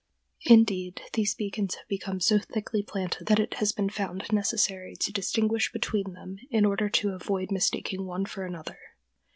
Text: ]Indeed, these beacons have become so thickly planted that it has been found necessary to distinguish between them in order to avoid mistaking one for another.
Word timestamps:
]Indeed, 0.45 1.03
these 1.13 1.35
beacons 1.35 1.75
have 1.75 1.87
become 1.87 2.19
so 2.19 2.39
thickly 2.39 2.81
planted 2.81 3.27
that 3.27 3.37
it 3.39 3.53
has 3.59 3.71
been 3.71 3.91
found 3.91 4.25
necessary 4.31 4.95
to 4.95 5.13
distinguish 5.13 5.71
between 5.71 6.13
them 6.13 6.39
in 6.49 6.65
order 6.65 6.89
to 6.89 7.09
avoid 7.13 7.51
mistaking 7.51 8.07
one 8.07 8.25
for 8.25 8.43
another. 8.43 8.79